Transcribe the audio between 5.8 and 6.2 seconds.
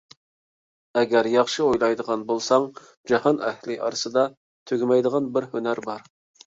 بار.